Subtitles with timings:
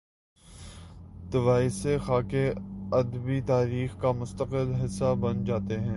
[1.31, 2.53] توایسے خاکے
[2.91, 5.89] ادبی تاریخ کا مستقل حصہ بن جا تے ہیں۔